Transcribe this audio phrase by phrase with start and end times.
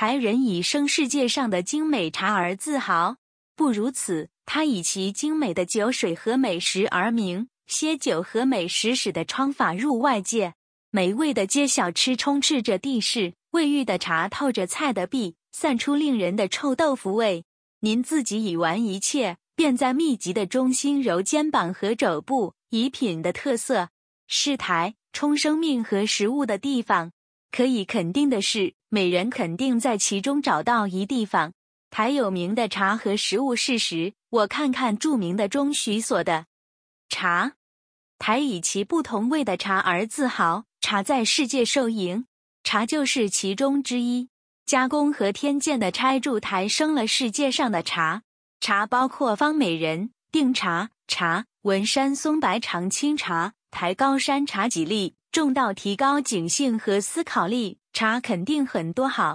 [0.00, 3.16] 台人以生世界上的精美茶而自豪，
[3.54, 7.50] 不如此，他以其精美的酒水和美食而名。
[7.66, 10.54] 歇酒和美食使得疮法入外界，
[10.90, 17.44] 美味的街小吃充斥着地势，味玉的茶透着菜的壁，散出令人的臭豆腐味。
[17.80, 22.54] 您自己已完一切，便在密集的中心揉肩膀和肘部。
[22.70, 23.90] 以品的特色
[24.26, 27.12] 是台充生命和食物的地方。
[27.50, 31.52] 可以肯定的是，每人肯定在其中找到一地方。
[31.90, 36.46] 台有名的茶和食物事实，我看看著名的中许所的
[37.08, 37.54] 茶。
[38.18, 42.26] 台以其不同味的茶而自豪，茶在世界受迎，
[42.62, 44.28] 茶就是其中之一。
[44.66, 48.22] 加工和添建的差驻台生了世界上的茶。
[48.60, 55.14] 茶包括方美人、定茶、茶文山松白长青茶、台高山茶几粒。
[55.32, 59.28] 重到提高警性和思考力，茶肯定很多好。